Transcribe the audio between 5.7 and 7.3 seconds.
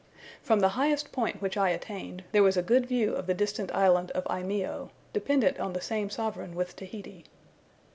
the same sovereign with Tahiti.